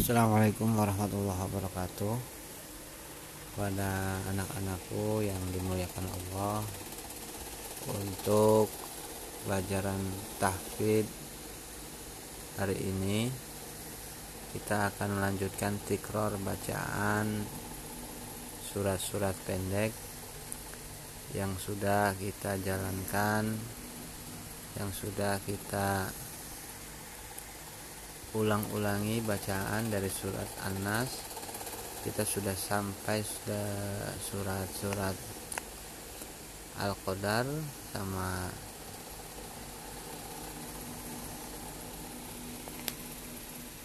[0.00, 2.16] Assalamualaikum warahmatullahi wabarakatuh.
[3.52, 6.64] Pada anak-anakku yang dimuliakan Allah
[7.84, 8.72] Untuk
[9.44, 10.00] pelajaran
[10.40, 11.04] tahfid
[12.56, 13.28] hari ini
[14.56, 17.44] Kita akan melanjutkan tikror bacaan
[18.72, 19.92] surat-surat pendek
[21.36, 23.52] Yang sudah kita jalankan
[24.80, 26.08] Yang sudah kita
[28.30, 31.10] ulang-ulangi bacaan dari surat An-Nas.
[32.00, 33.20] Kita sudah sampai
[34.30, 35.16] surat-surat
[36.80, 37.44] Al-Qadar
[37.92, 38.48] sama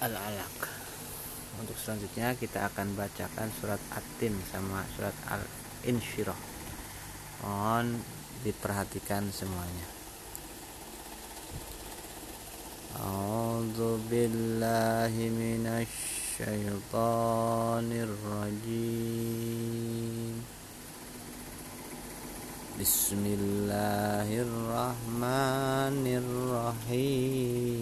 [0.00, 0.58] Al-Alaq.
[1.60, 6.40] Untuk selanjutnya kita akan bacakan surat At-Tin sama surat Al-Insyirah.
[7.44, 8.00] Mohon
[8.42, 9.99] diperhatikan semuanya
[12.96, 15.86] أعوذ بالله من
[16.40, 20.44] الشيطان الرجيم.
[22.80, 26.06] بسم الله الرحمن
[26.86, 27.80] الرحيم.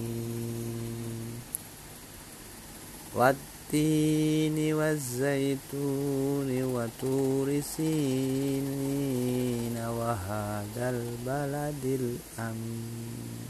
[3.15, 13.48] والتين والزيتون وتور سينين وهذا البلد الأمين.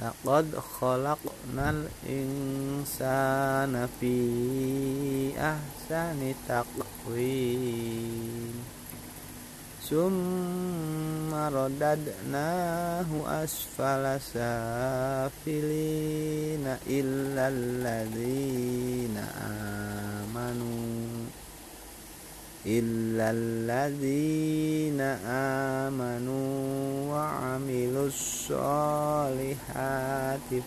[0.00, 1.66] لقد خلقنا
[2.08, 4.16] الإنسان في
[5.38, 8.10] أحسن تقويم.
[9.90, 13.08] ثم رددناه
[13.44, 15.46] أسفل سافلين
[16.86, 19.16] إلا الذين
[20.22, 21.26] آمنوا
[22.66, 25.00] إلا الذين
[25.90, 26.59] آمنوا.
[27.19, 28.49] وعملوا الصالحات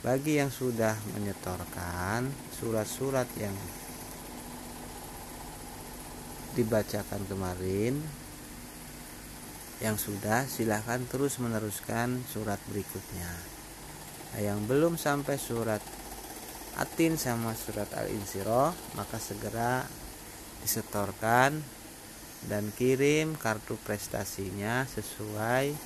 [0.00, 3.52] Bagi yang sudah menyetorkan surat-surat yang
[6.56, 8.00] dibacakan kemarin
[9.84, 13.32] yang sudah silahkan terus meneruskan surat berikutnya.
[14.32, 15.84] Nah, yang belum sampai surat
[16.80, 19.84] atin sama surat al-insyirah maka segera
[20.64, 21.79] disetorkan
[22.48, 25.76] dan kirim kartu prestasinya sesuai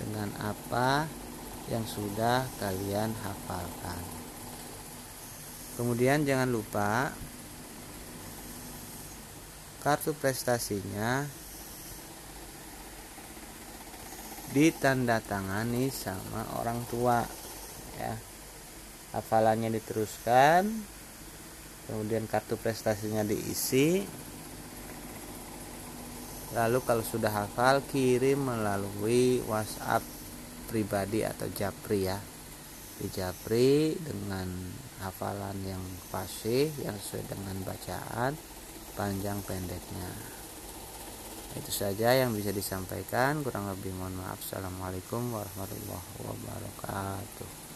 [0.00, 1.04] dengan apa
[1.68, 4.00] yang sudah kalian hafalkan.
[5.76, 7.12] Kemudian jangan lupa
[9.84, 11.28] kartu prestasinya
[14.56, 17.22] ditandatangani sama orang tua
[18.00, 18.16] ya.
[19.12, 20.68] Hafalannya diteruskan
[21.88, 24.04] kemudian kartu prestasinya diisi
[26.56, 30.04] lalu kalau sudah hafal kirim melalui WhatsApp
[30.68, 32.20] pribadi atau japri ya.
[32.98, 34.50] Di japri dengan
[35.06, 38.34] hafalan yang fasih yang sesuai dengan bacaan
[38.98, 40.10] panjang pendeknya.
[41.54, 43.40] Itu saja yang bisa disampaikan.
[43.46, 44.42] Kurang lebih mohon maaf.
[44.42, 47.67] Assalamualaikum warahmatullahi wabarakatuh